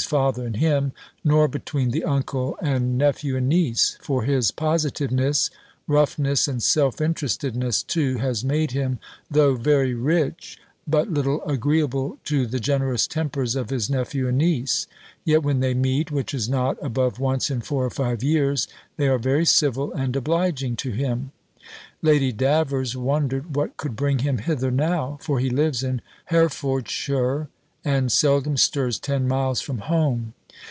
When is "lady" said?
22.00-22.32